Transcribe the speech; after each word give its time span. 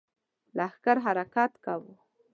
لښکر 0.57 0.97
حرکت 1.05 1.51
کوو. 1.65 1.93